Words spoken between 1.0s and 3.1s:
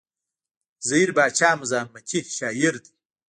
باچا مزاحمتي شاعر دی.